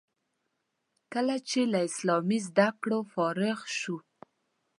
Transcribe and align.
کله 1.13 1.35
چې 1.49 1.59
له 1.71 1.79
اسلامي 1.87 2.39
زده 2.47 2.67
کړو 2.81 2.99
فارغ 3.13 3.59
شو. 3.79 3.97